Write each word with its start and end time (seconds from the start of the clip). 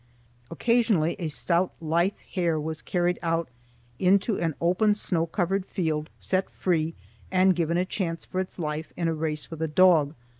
Occasionally 0.49 1.15
a 1.19 1.27
stout, 1.27 1.73
lithe 1.79 2.13
hare 2.33 2.59
was 2.59 2.81
carried 2.81 3.19
out 3.21 3.49
into 3.99 4.35
an 4.39 4.55
open 4.59 4.95
snow 4.95 5.27
covered 5.27 5.63
field, 5.63 6.09
set 6.17 6.49
free, 6.49 6.95
and 7.31 7.55
given 7.55 7.77
a 7.77 7.85
chance 7.85 8.25
for 8.25 8.39
its 8.39 8.57
life 8.57 8.91
in 8.97 9.07
a 9.07 9.13
race 9.13 9.51
with 9.51 9.61
a 9.61 9.67
dog. 9.67 10.15